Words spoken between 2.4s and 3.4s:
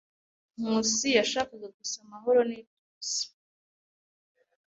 n'ituze.